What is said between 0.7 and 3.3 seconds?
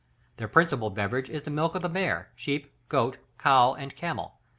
beverage is the milk of the mare, sheep, goat,